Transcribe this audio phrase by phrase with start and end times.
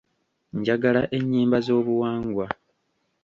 [0.57, 2.45] Njagala ennyimba z'obuwangwa.